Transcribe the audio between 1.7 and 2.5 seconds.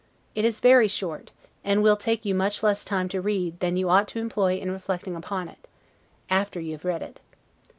will take you